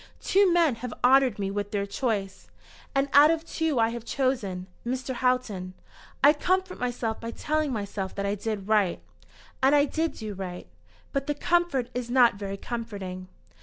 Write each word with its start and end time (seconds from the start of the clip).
Two 0.19 0.51
men 0.51 0.77
have 0.77 0.95
honoured 1.03 1.37
me 1.37 1.51
with 1.51 1.69
their 1.69 1.85
choice, 1.85 2.49
and 2.95 3.07
out 3.13 3.29
of 3.29 3.41
the 3.41 3.45
two 3.45 3.79
I 3.79 3.89
have 3.89 4.03
chosen 4.03 4.65
Mr. 4.83 5.13
Houghton. 5.13 5.75
I 6.23 6.33
comfort 6.33 6.79
myself 6.79 7.21
by 7.21 7.29
telling 7.29 7.71
myself 7.71 8.15
that 8.15 8.25
I 8.25 8.33
did 8.33 8.67
right; 8.67 8.99
and 9.61 9.75
I 9.75 9.85
did 9.85 10.13
do 10.13 10.33
right. 10.33 10.65
But 11.13 11.27
the 11.27 11.35
comfort 11.35 11.91
is 11.93 12.09
not 12.09 12.33
very 12.33 12.57
comforting." 12.57 13.27